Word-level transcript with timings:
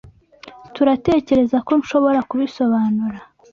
turatekerezako 0.75 1.71
nshobora 1.81 2.19
kubisobanura. 2.29 3.19